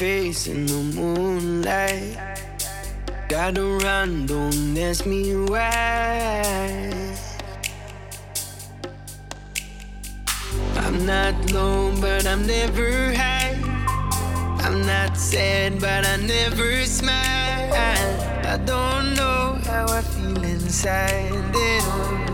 [0.00, 2.16] face in the moonlight.
[3.28, 6.40] Gotta run, don't ask me why.
[10.76, 13.52] I'm not low, but I'm never high.
[14.64, 17.70] I'm not sad, but I never smile.
[17.74, 22.29] I don't know how I feel inside.